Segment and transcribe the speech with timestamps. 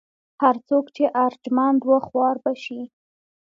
[0.41, 2.81] هر څوک چې ارجمند و خوار به شي.